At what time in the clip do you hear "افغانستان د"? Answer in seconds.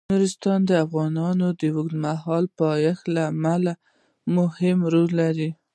0.85-1.63